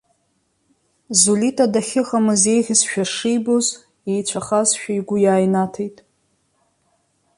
Зулита 1.19 1.65
дахьыҟамыз 1.73 2.43
еиӷьызшәа 2.53 3.03
шибоз, 3.13 3.67
иеицәахазшәа 4.09 4.91
игәы 4.99 5.17
иааинаҭеит. 5.21 5.97